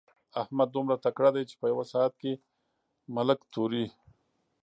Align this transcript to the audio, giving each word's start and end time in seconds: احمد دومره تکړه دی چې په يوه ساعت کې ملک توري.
احمد 0.41 0.69
دومره 0.75 0.95
تکړه 1.05 1.29
دی 1.35 1.43
چې 1.49 1.55
په 1.61 1.65
يوه 1.71 1.85
ساعت 1.93 2.13
کې 2.21 2.33
ملک 3.15 3.39
توري. 3.53 3.85